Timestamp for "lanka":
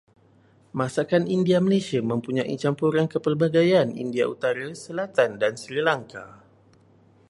5.87-6.25